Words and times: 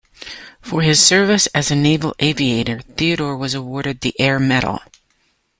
For 0.63 0.81
his 0.81 0.99
service 0.99 1.45
as 1.53 1.69
a 1.69 1.75
naval 1.75 2.15
aviator, 2.17 2.79
Theodore 2.79 3.37
was 3.37 3.53
awarded 3.53 4.01
the 4.01 4.19
Air 4.19 4.39
Medal. 4.39 4.79